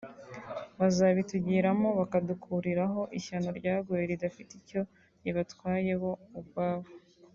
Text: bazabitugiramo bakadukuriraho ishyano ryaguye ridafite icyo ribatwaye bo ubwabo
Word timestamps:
bazabitugiramo 0.79 1.89
bakadukuriraho 1.99 3.01
ishyano 3.17 3.49
ryaguye 3.59 4.03
ridafite 4.11 4.51
icyo 4.59 4.81
ribatwaye 5.23 5.91
bo 6.01 6.11
ubwabo 6.39 6.87